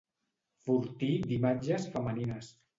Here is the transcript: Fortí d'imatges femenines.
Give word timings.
Fortí 0.69 1.11
d'imatges 1.27 1.89
femenines. 1.99 2.53